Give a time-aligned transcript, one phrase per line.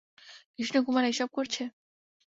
[0.55, 1.61] কৃষ্ণা কুমার এসব করছে?